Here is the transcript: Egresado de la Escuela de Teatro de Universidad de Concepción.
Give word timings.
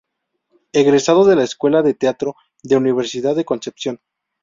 Egresado 0.73 1.25
de 1.25 1.35
la 1.35 1.43
Escuela 1.43 1.83
de 1.83 1.93
Teatro 1.93 2.35
de 2.63 2.75
Universidad 2.75 3.35
de 3.35 3.45
Concepción. 3.45 4.01